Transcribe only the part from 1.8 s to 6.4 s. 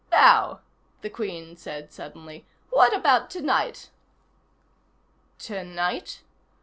suddenly, "what about tonight?" "Tonight?"